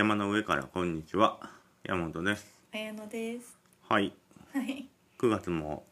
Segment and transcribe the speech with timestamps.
[0.00, 1.38] 山の上からこんにちは
[1.84, 3.58] 山本です綾乃です。
[3.86, 4.10] はい
[4.50, 4.88] はい。
[5.18, 5.84] 9月も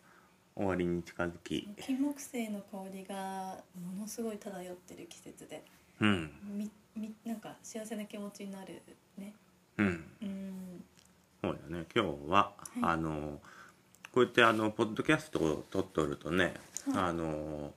[0.56, 5.62] 終わりに近づき金木犀の香りがものすごい漂ってる季節で、
[6.00, 8.80] うんみみなんか幸せな気持ちになる
[9.18, 9.34] ね。
[9.76, 10.84] うんうん。
[11.42, 13.38] そうだね今日は、いあの
[14.14, 16.54] こうやってあのポッドキャストを撮っとるとね、
[16.86, 17.74] はいあの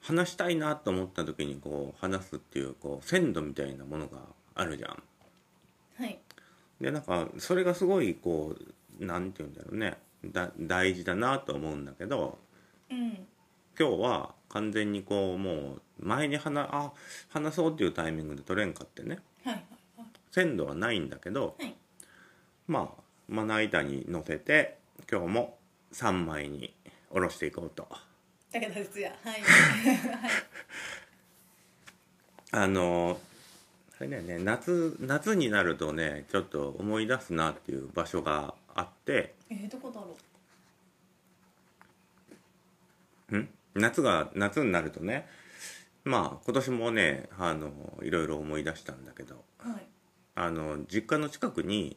[0.00, 4.20] 話したいなと思った時にこう話すっていうこう鮮度みたいなものが
[4.54, 5.02] あるじゃんはい。
[6.82, 8.56] でなんかそれがすごいこ
[9.00, 12.38] うなんて言うんだろうねだ大事だなと思うんだけど
[12.90, 13.26] うん。
[13.78, 16.92] 今日は完全にこうもう前に話あ
[17.30, 19.64] 話そうっていうタイミングで取れんかってねはいはい
[20.30, 21.74] 鮮度はないんだけど、はい。
[22.66, 24.78] まあまな板に乗せて
[25.10, 25.58] 今日も
[25.92, 26.74] 3枚に
[27.10, 27.86] おろしていこうと
[28.52, 29.10] 武田鉄矢。
[29.22, 29.40] はい。
[29.40, 30.30] はい。
[32.50, 33.18] あの
[33.98, 40.16] あれだよね夏夏になるとねちょっと思い出すなっていう場所があってえー、どこだろ
[43.38, 43.48] ん？
[43.74, 45.26] 夏が夏になるとね
[46.04, 47.70] まあ今年もねあの
[48.02, 49.68] いろいろ思い出したんだけどう。
[49.68, 49.86] はい。
[50.34, 51.96] あの実家の近くに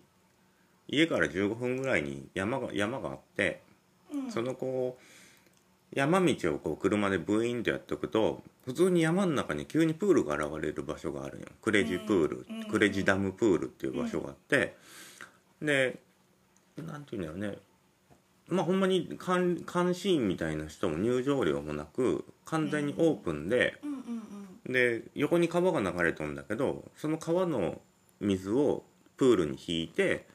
[0.87, 3.61] 家から15分ぐらいに山が山があって
[4.13, 4.31] うん。
[4.31, 5.03] そのこう
[5.95, 14.75] 山道をこう車でブイーンとやっておくと普通に山の中に急にプールが現れる場所があるんよクレジプール、うんクレジダムプールっていう場所があって、
[15.61, 15.99] で
[16.77, 17.57] なんていうんだろうね
[18.49, 23.97] まあほんまに監監視員みたいな人も入場料もなく完全にオープンで、うんうん
[24.65, 24.73] うん。
[24.73, 27.79] で横に川が流れとるんだけどその川の
[28.19, 28.83] 水を
[29.15, 30.27] プールに引いて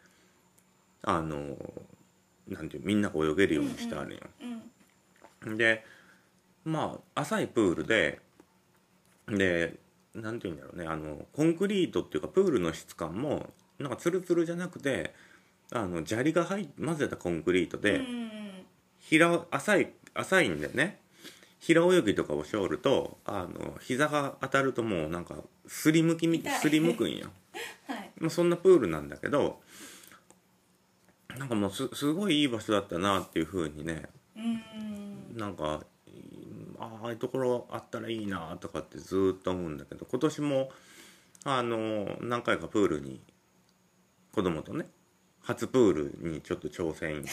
[1.02, 1.56] あの
[2.48, 4.18] なんていうみんなが泳げるようにしてあるんよ。
[4.40, 4.62] うん。
[5.44, 5.84] で
[6.64, 8.20] まあ浅いプールで
[9.28, 9.74] で
[10.14, 15.14] なんていうんだろうねあのコンクリートっていうかプールの質感もなんかツルツルじゃなくて
[15.72, 18.00] あの砂利が入っ混ぜたコンクリートで、
[18.98, 20.98] 平浅い浅いんでね
[21.60, 25.36] 平泳ぎとかをしょるとあの膝が当たるともうなんか
[25.66, 27.28] すりむきみすりむくんよ。
[27.86, 28.10] はい。
[28.18, 29.60] まあ、そんなプールなんだけど
[31.38, 34.99] なんかもうすすごいいい場所だったなっていうふうにねうん。
[35.34, 35.80] なんか
[36.78, 40.70] あああいうところあったらいいなとかってずーっと思うんだけど今年も
[41.44, 43.20] あの何回かプールに
[44.32, 44.86] 子供とね
[45.42, 47.24] 初プールにちょっと挑戦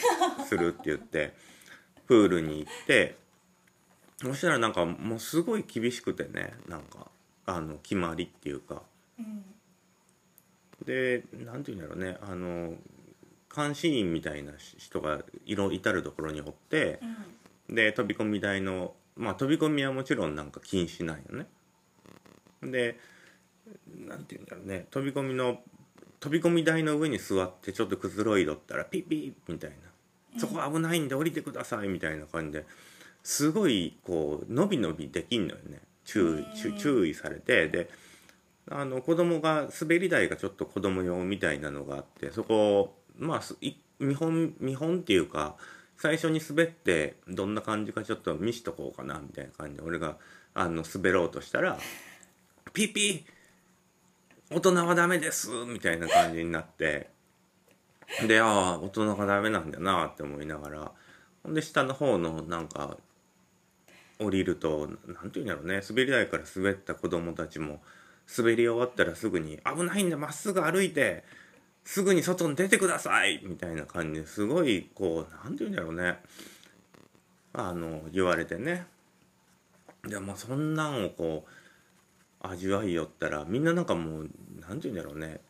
[0.46, 1.34] するって言って
[2.06, 3.16] プールに行って
[4.18, 7.10] そしたらなんかもうすごい厳しくてねなんか
[7.46, 8.82] あの決まりっていうか
[9.18, 9.44] うん。
[10.84, 12.76] でなんていうんだろうねあの
[13.54, 17.16] 監視員みたいな人がいろ至る所におって、うん。
[17.68, 21.46] で飛び込み台のまあ飛び込みはもちろんなんか禁止なんよね。
[22.62, 22.98] で
[24.06, 24.86] なんて言うんだろうね。
[24.90, 25.60] 飛び込みの
[26.20, 29.76] 飛び込み台の上に座ってちょっとくつろいどったらピッピッみたいな
[30.38, 32.66] 「そこ危ないんで降りてください」みたいな感じで。
[33.22, 35.80] すごいこう伸び伸びできんのよね。
[36.04, 37.68] 注意注注意されて。
[37.68, 37.90] で
[38.70, 43.42] あの子供が滑り台がちょっと子供用みたいなのがあってそこをまあ
[43.98, 45.56] 見本見本っていうか
[45.98, 50.16] 最初に滑ってどんな感じかちょっと見しとこうかなみたいな感じで俺が
[50.54, 51.76] あの滑ろうとしたら
[52.72, 57.10] 「ピーピー大人はダメです」みたいな感じになって
[58.26, 60.92] でああ大人がダメなんだなって思いながら
[61.42, 62.96] ほんで下の方のなんか
[64.20, 67.82] 降りるとなんていうんだろうね滑り台から滑った子供たちも
[68.36, 71.24] 滑り終わったらすぐに「危ないんだまっすぐ歩いて
[71.88, 76.18] すぐに外に出てください!」みたいな感じですごいこうなんていうんだろうね
[77.54, 78.86] あの言われてね
[80.06, 85.40] でもそんなんをこう味わいよったらみんななんかもうなんていうんだろうね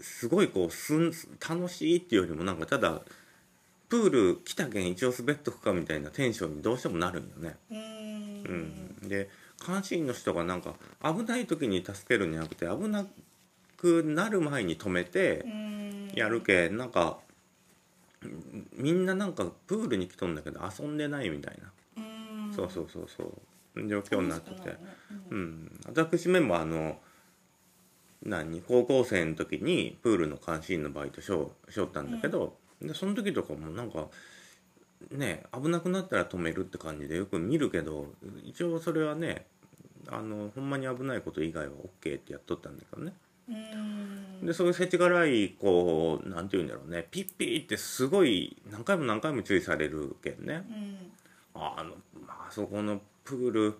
[0.00, 1.12] すごいこうすん
[1.46, 3.02] 楽しいっていうよりもなんかただ
[3.90, 7.56] プール来たけん一応滑っとくかみたいなテンションにどうしてもなるんよね。
[7.70, 7.78] うん。
[9.02, 9.28] うん、で
[9.66, 13.06] 監視員の人がなんか危ない時に助けるんじゃなくて危な
[13.76, 15.67] くなる前に止めてうん。
[16.18, 17.18] やるけなんか
[18.22, 21.58] うんみんななんかプールに来とんだけど遊んでないみたい
[21.96, 22.52] な、うん。
[22.54, 24.78] そうそうそうそう状況になってて、う。
[25.30, 26.98] うんん、私めもあの
[28.24, 34.08] 何高校生の時にプールの監視員のバイトしょうしょったんだけど、でその時とかもなんか
[35.12, 38.06] ね危なくなったら止めるって感じでよく見るけど
[38.44, 39.46] 一応それはね
[40.08, 41.72] あのほんまに危ないこと以外は
[42.02, 43.12] OK ってやっとったんだけどね
[43.48, 43.97] うん。
[44.48, 47.06] でそういうせちがらいこうなんて言うんだろうね。
[47.10, 50.64] ピッピーってすごい何回も何回も注意されるけんね。
[51.54, 51.62] うん。
[51.62, 51.90] あの、
[52.26, 53.78] まあそこのプール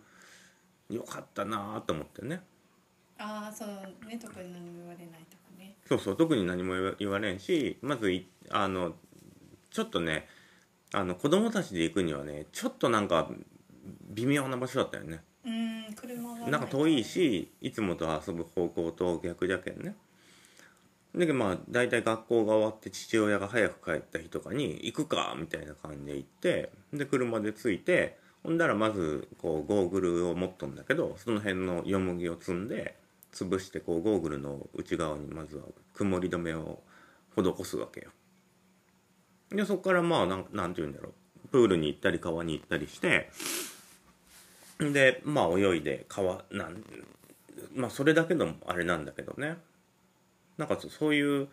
[0.90, 2.42] よかったなと思ってね。
[3.16, 3.68] ああそう
[4.06, 5.74] ね特に何も言われないとかね。
[5.88, 8.92] そうそう特に何も言われんしまずいあの
[9.70, 10.28] ちょっとね
[10.92, 13.30] あの子供たちで行くにはねちょっとなんか
[14.10, 15.22] 微妙な場所だったよね。
[15.46, 19.96] うん車がなんか遠いしいつもと遊ぶ方向と逆じゃけんね
[21.14, 32.96] でまあ大体学校が終わって父親が早く帰った日とかに行くかみたいな感じで行ってで車で着いてほんだらまずこうゴーグルを持っとんだけどその辺のよもぎを積んで
[33.32, 35.64] 潰してこうゴーグルの内側にまずは
[35.94, 36.80] 曇り止めを
[37.36, 38.10] 施すわけよ。
[39.50, 41.12] でそこからまあなんなんて言うんだろう。
[41.50, 43.30] プールに行ったり川に行ったりして
[44.78, 46.82] でまあ泳いで川なん
[47.74, 49.56] まあそれだけのあれなんだけどね。
[50.58, 51.48] なんかそそういう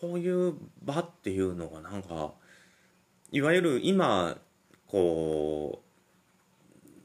[0.00, 2.32] そういう場っていうのがなんか
[3.32, 4.36] いわゆる今
[4.86, 5.82] こ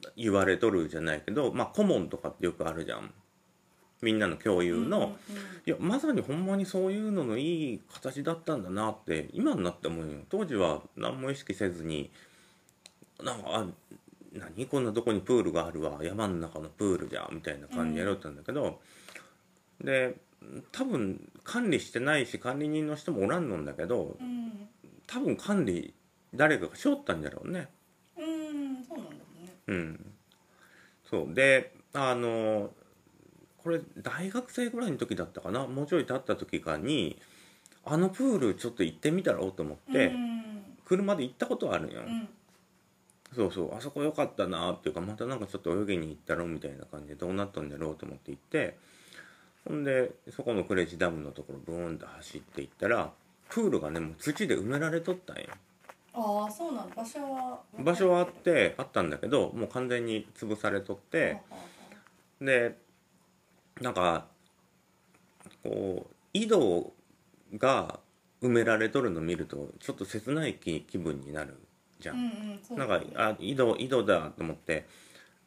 [0.04, 3.12] う言われとるじゃないけどまあ顧問とかってよくあるじゃん。
[4.01, 5.10] みんなの共有の、うんうん
[5.66, 10.19] いやまさにほんまにそういうののいい形だったんだなって今になって思うよ。
[10.30, 12.10] 当時は何も意識せずに
[13.21, 13.66] なんかあ
[14.33, 16.00] 何こんなとこにプールがあるわ。
[16.01, 18.80] 山の中のプールじゃみたいな感じでやろうってたんだけど、
[19.81, 20.15] で
[20.71, 24.67] 多分管理してないし管理人の人もおらんのんだけどうん
[25.07, 25.93] 多分管理
[26.33, 27.67] 誰かがしょったんじゃろうね。
[28.17, 29.15] うんそうなね。
[29.67, 30.13] うん。
[31.09, 31.33] そう。
[31.33, 32.69] であの
[33.57, 35.65] これ大学生ぐらいの時だったかな？
[35.65, 37.19] もうちょい経った時かに
[37.83, 40.63] あのプールちょっと行ってみたろうと思って、うん。
[40.85, 41.91] 車で行ったことあるん。
[41.91, 42.29] よ、うん。
[43.35, 43.75] そうそう。
[43.75, 48.77] あそこ良かったなっていうかまたなんかちょっと泳ぎに行ったろみたいな感じでどうなったんだろうと思って行って
[49.67, 53.11] ほんでそこのクレジダムのところブーンと走って行ったら
[53.50, 55.44] プールがねもう土で埋められとったんよ。
[56.13, 56.95] ああそうなんだ。
[56.95, 61.38] 場所は場所はあってあったんだけどもう完全に潰されとって
[62.41, 62.77] で
[63.81, 64.25] なんか
[65.63, 66.94] こう井戸
[67.57, 68.00] が
[68.41, 71.57] 埋められとるの見るとちょっと切ない気気分になる
[72.00, 74.88] じゃうんうんそうなんかあ井戸井戸だと思って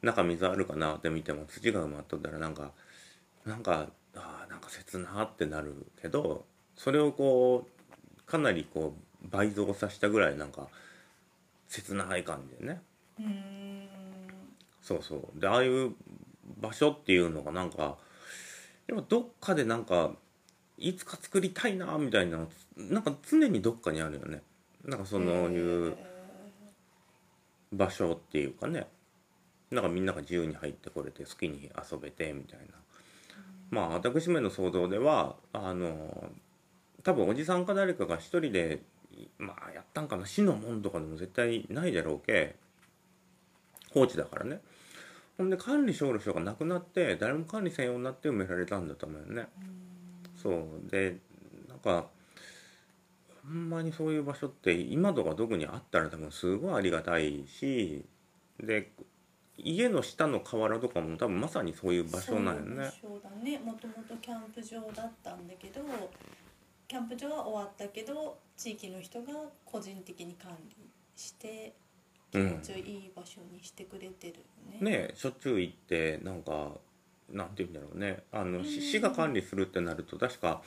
[0.01, 2.71] 中水あるかなって見ても土が埋まっとったらなんか
[3.45, 6.45] なんかあーなんか切なってなるけど
[6.75, 10.67] それをこうかなりこう倍増させたぐらいなんか
[11.67, 12.81] 切ない感じでね。
[13.19, 13.87] うーん。
[14.81, 15.39] そうそう。
[15.39, 15.95] でああいう
[16.59, 17.97] 場所っていうのがなんか
[18.87, 20.11] でもどっかでなんか
[20.77, 24.41] いつか作りたいなみたいなのなんか常にどっかにあるよね。
[24.83, 25.95] なんかそのいう
[27.71, 28.87] 場所っていうかね。
[29.71, 32.65] なんかみんなが自由に入ってこれて好きに遊べてみたいな
[33.73, 36.29] まあ私めの想像ではあの
[37.03, 38.81] 多分おじさんか誰かが一人で
[39.37, 42.55] まあやったんかな市の門とかでも絶対ないだろうけ
[43.91, 44.61] 放置だからね。
[45.37, 49.47] ほんで管理しおる人が亡くなって誰も管理せんようになって埋められたんだと思うよね。
[50.41, 50.91] そう。
[50.91, 51.17] で
[51.67, 52.07] なんか
[53.43, 58.05] ほんまにそういう場所って今とか特にあったら多分すごいありがたいし
[58.59, 58.91] で
[59.57, 62.91] 家の下の河原とかも多分まさにそういう場所なんよね。
[63.01, 65.81] そうだねもともとキャンプ場だったんだけど
[66.87, 69.27] キャンプ場は終わったけど地域の人が
[69.65, 70.75] 個人的に管理
[71.15, 71.73] して
[72.31, 75.07] 気持ちいい場所にしてくれてるよね。
[75.07, 76.71] ねしょっちゅう行ってなんか
[77.29, 78.23] なんて言うんだろうね。
[78.31, 78.81] あの、しうん。
[78.81, 80.61] 市が管理するってなると確か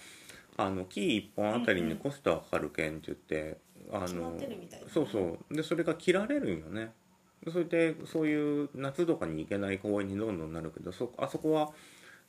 [0.56, 3.58] あの木1本あたりにコストはかかるけんって言って、
[3.92, 4.92] あ決まのってるみたいだね。
[4.92, 5.54] そうそう。
[5.54, 6.92] でそれが切られるんよね
[7.50, 11.70] それでそういう夏とかに行けない公園にどんどんなるけどそあそこは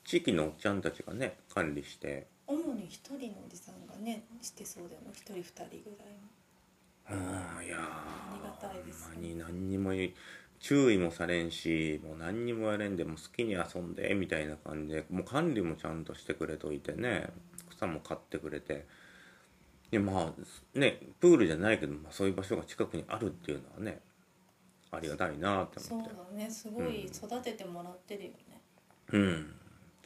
[0.03, 2.27] 地域のおっちゃんたちがね管理して。
[2.47, 5.07] 主に一人のおじさんがねしてそうだよね。
[5.11, 6.17] 一人二人ぐらい
[7.09, 9.91] うんいやーありがたいですほんまに何にも
[10.59, 17.27] 注意もされんしもう何にもやれんでもう好きに遊んでみたいな感じでもう管理もちゃんとしてくれといてね
[17.69, 18.85] 草も買ってくれて。
[19.89, 24.01] いやまあねプールじゃないけど、まあ、そういう場所が近くにあるっていうのはね
[24.91, 26.15] ありがたいなってそう思って。
[26.15, 26.49] だね。
[26.49, 28.61] すごい育ててもらってるよね。
[29.11, 29.53] うん。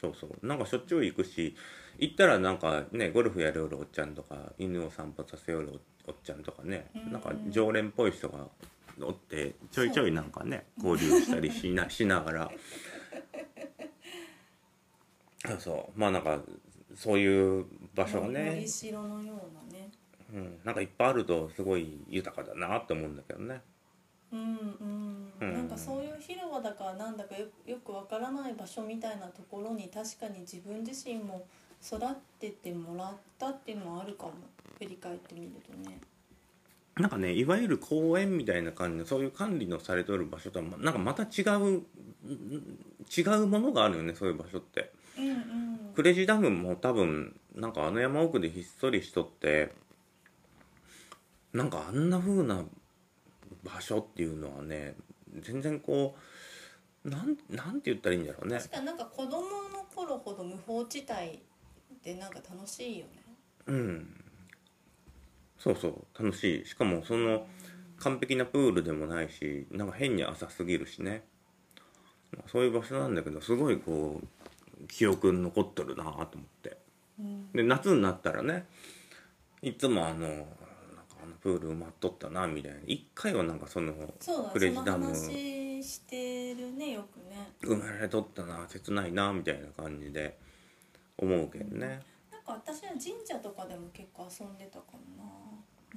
[0.00, 0.46] そうそう。
[0.46, 1.54] なんかしょっちゅう行くし
[1.98, 8.46] 行ったらなんかねゴルフやるよるおっちゃんとか犬を散歩させよるおっちゃんとかねうんなんか常連っぽい人が
[9.00, 12.50] おってちょいちょいなんかね交流したりしな しながら。
[15.44, 15.98] そうそう。
[15.98, 16.40] まあなんか
[16.94, 19.90] そういう場所が森ね、城のようなね。
[20.32, 23.60] うん、なんかいっぱいあるとすごい豊かだなって思うんだけどね
[24.32, 25.52] うんうん、うん。
[25.54, 31.46] なんかそういう広場だからなんだかよよくわからない場所みたいなところに確かに自分自身も
[31.84, 32.00] 育
[32.40, 34.32] ててもらったっていうのはあるかも。
[34.78, 35.98] 振り返ってみるとね。
[36.96, 41.82] なんかねいわゆる公園みたいな感じのそういう管理のされてる場所とはまなんかまた違ううん
[43.16, 44.92] 違うものがあるよねそういう場所って。
[45.16, 45.92] うんうん。
[45.94, 49.72] クレジダムも多分なんかあの山奥でひっそりしとって
[51.52, 52.64] なんかあんな風な
[53.62, 54.94] 場所っていうのはね
[55.40, 56.16] 全然こ
[57.04, 58.58] うなんなんて言ったらいいんだろうね。
[58.58, 61.40] 確かになんか子供の頃ほど無法地帯っ
[62.02, 63.22] てなんか楽しいよね。
[63.66, 64.24] うん。
[65.58, 66.22] そうそう。
[66.22, 66.66] 楽しい。
[66.66, 67.46] しかもその
[67.98, 71.24] 完璧なプールでもないしなんか変に浅すぎるしね。
[72.46, 76.26] そういう場所なんだけどすごいこう記憶に残ってるなと思っ
[76.62, 76.76] て。
[77.18, 77.52] うん。
[77.52, 78.66] で夏になったらね
[79.60, 80.46] いつもあの
[81.22, 82.78] あのプール埋まっとったなみたいな。
[82.86, 87.52] 一回はなんかそのそうだクレジダム話してるねよくね。
[87.62, 90.38] 埋められとったな切ないなみたいな感じで。
[91.18, 92.00] 思うけんね。
[92.30, 95.24] なんか私は神社とかでも結構遊んでたかもな。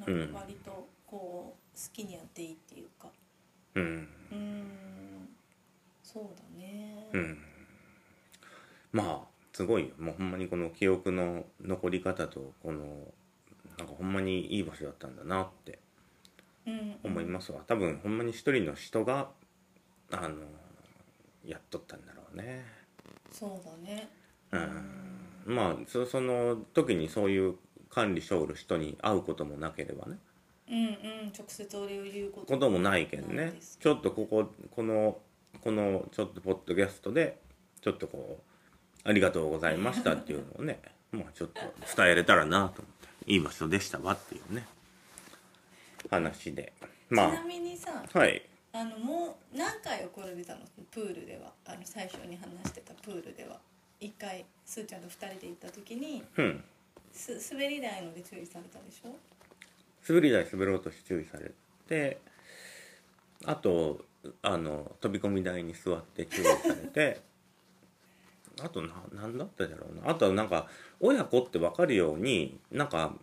[0.08, 3.10] うんなんか割とこう好きにやっていいっていうか。
[3.76, 3.84] うん。
[4.32, 5.30] うん。
[6.04, 7.08] そうだね。
[7.14, 7.38] うん。
[8.92, 9.96] まあすごいよ。
[9.98, 12.84] もうほんまにこの記憶の残り方とこの
[14.26, 15.80] にいい場所だったんだなって
[16.68, 17.62] うん思いますわ。
[17.68, 19.30] 多分ほんまに一人の人が
[20.12, 20.36] あの
[21.46, 22.66] やっとったんだろうね。
[23.32, 24.10] そうだね。
[24.52, 25.56] うん。
[25.56, 27.56] まあそその時にそういう
[27.90, 30.18] 管理しおる人に会うこともなければね。
[30.68, 31.34] うんうん。
[31.38, 33.54] 直接お礼を言うこともないけんね。
[33.80, 35.20] ちょっとこここの
[35.62, 37.40] このちょっとポッドキャストで
[37.82, 38.42] ちょっとこう
[39.08, 40.80] 「ありがとうございました」っていうのをね
[41.12, 41.62] まあちょっと
[41.96, 42.95] 伝えれたらなと思って
[43.28, 44.66] いい場所でしたわっていうね。
[46.10, 46.74] 話で。
[47.10, 48.42] まちなみにさあはい。
[48.74, 50.62] あのもう何回怒られたの？
[50.92, 51.52] プールでは。
[51.66, 53.60] あの最初に話してたプールでは。
[54.00, 56.64] 一回すーちゃんと二人で行った時にうん。
[57.14, 59.16] す滑り台ので注意されたでしょ？
[60.08, 61.52] 滑り台滑ろうとして注意され
[61.88, 62.20] て
[63.46, 64.06] あと
[64.42, 67.22] あの飛び込み台に座って注意されて
[68.64, 70.10] あとな何だっただろうな。
[70.10, 70.68] あとはなんか
[71.00, 73.14] 親子って分かるようになんか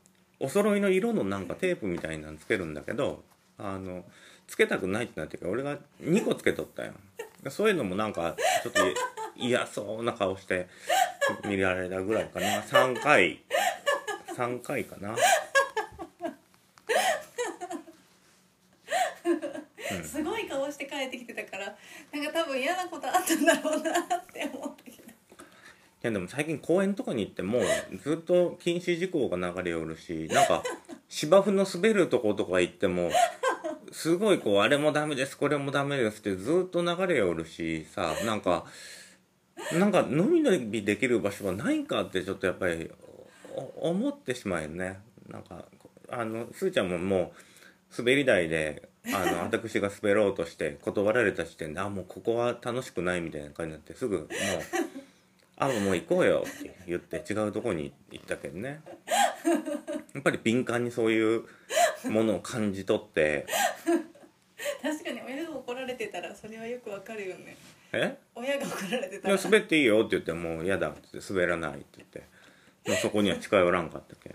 [0.40, 3.22] お揃いの色のなんかテープみたいなのつけるんだけど
[3.58, 4.04] あの
[4.46, 6.92] つけたくないってなってから俺が2個つけとったよ。
[7.48, 8.80] そういうのもなんかちょっと
[9.36, 10.68] 嫌そうな顔して
[11.44, 12.60] 見られたぐらいかな。
[12.62, 13.42] 3回。
[14.36, 15.16] 3回かな。
[20.04, 21.66] すごい顔して帰ってきてたから
[22.12, 23.90] なんか多分嫌なことあったんだろうな。
[23.90, 24.21] って
[26.02, 27.60] やでも最近公園とかに行っても
[28.02, 30.62] ずっと禁止事項が流れよるしなんか
[31.08, 33.10] 芝生の滑るとことか行っても
[33.92, 38.64] すごいこうあれもダメですこれもダメですってずっと流れよるしさなんか
[39.78, 42.90] なんかのびのびできる場所はないんかってちょっとやっぱり
[43.54, 44.98] お思ってしまうよね。
[45.28, 45.66] なんか
[46.08, 47.32] あのすーちゃんもも
[47.90, 54.28] う滑り台であの 私が滑ろうとして断られた時点であもうここは楽しくないみたいな感じになってすぐもう
[55.56, 58.80] 「あもう行こうよ」って言って違うとこに行ったけどね。
[60.14, 61.44] やっぱり敏感にそういう
[62.04, 63.46] ものを感じ取って。
[64.80, 67.56] 確かに親が怒られてたらそれはよくわかるよね
[67.92, 68.16] 「え？
[68.34, 69.34] 親が怒られていたら。
[69.34, 72.22] や滑っていいよ」って言って「もう嫌だ」って言って滑らないって言って。
[72.86, 74.30] もうそこには近寄らんかったけ。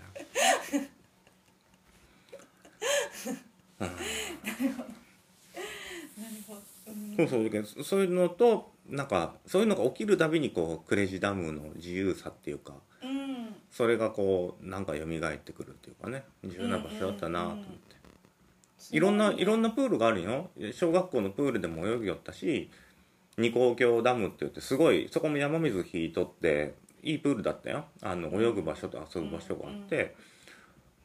[3.80, 3.94] なる
[6.46, 7.16] ほど、うん。
[7.16, 13.54] そうそうだけどそういうのとなんかそういうのが起きるたびにこうクレジダムの自由さっていうかうん。
[13.70, 17.96] それがこうなんか蘇ってくるっていうかね重要な場所だったなと思って、
[18.92, 20.50] いろんないろんななプールがあるよ。
[20.72, 22.70] 小学校のプールでも泳ぎよったし
[23.36, 27.84] 二高橋ダムって言ってすごいそこも山水引いとっていいプールだったよ。
[28.02, 30.16] あの泳ぐ場所と遊ぶ場所があって、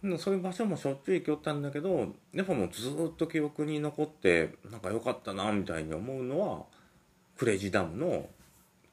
[0.03, 6.63] でそういう場所もしょっちゅう行きよったんだけどやっぱもうずーっと記憶に残ってなんか良かったなみたいに思うのは
[7.37, 8.29] クレジダムの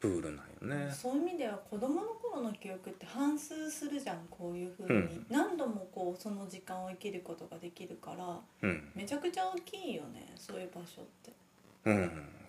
[0.01, 0.91] プールなんよね。
[0.93, 5.27] そういう意味では子供の頃の記憶って反芻するじゃんこういうふうに、うん。
[5.29, 8.91] 何度もこうその時間を生きることができるからうん。
[8.95, 11.33] めちゃくちゃ大きいよねそういう場所って。
[11.85, 11.97] うん、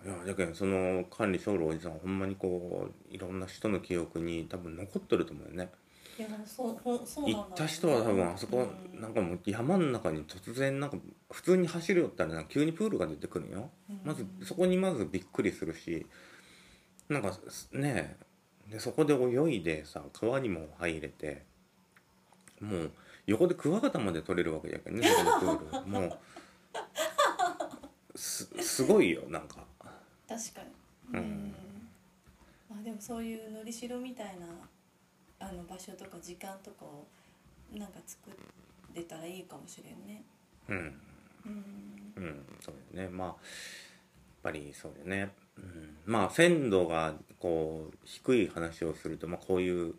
[0.04, 5.70] いやだけどその管理しおるおじさんほんまにこういろんな人の記憶に多分残ってると思うよね
[6.28, 9.00] いやそうそうなん行った人は多分あそこ、うん。
[9.00, 10.96] なんかもう山の中に突然なんか
[11.30, 14.00] 普通に走るよったらなんか急にプールが出てくるんよ、うん。
[14.04, 16.06] まずそこにまずびっくりするし
[17.08, 17.32] なんか
[17.72, 18.16] ね
[18.70, 21.42] でそこで泳いでさ川にも入れて
[22.60, 22.90] もう
[23.26, 25.86] 横でクワガタまで取れるわけやけどねそこのプール。
[25.90, 26.18] もう
[28.14, 29.64] すすごいよなんか。
[30.28, 30.62] 確か
[31.12, 31.18] に。
[31.18, 31.54] うん。
[32.70, 34.46] まあでもそういうのりしろみたいな
[35.42, 37.06] あの場所とか時間とかを
[37.76, 38.30] なんか作
[38.94, 40.22] れたらいいかもしれんね。
[40.68, 40.76] うん。
[41.46, 42.12] うん。
[42.16, 42.46] うん。
[42.60, 43.16] そうだよね。
[43.16, 43.36] まあやっ
[44.42, 45.32] ぱりそうだよね。
[46.06, 49.94] まあ鮮度がこう低い話をすると、まあ、こういう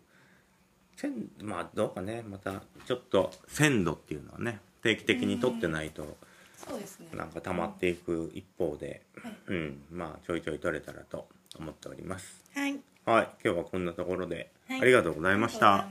[0.96, 2.22] 鮮まあどうかね。
[2.26, 6.16] またちょっと鮮度っていうのはね定期的に取ってないと
[6.56, 7.08] そうですね。
[7.12, 9.32] なんか溜まっていく一方で、はい。
[9.48, 9.82] うん。
[9.90, 12.42] まあちょいちょい取れたらと思っております。
[12.54, 12.80] はい。
[13.04, 13.28] はい。
[13.44, 14.50] 今日はこんなところで、
[14.80, 15.86] ありがとうございました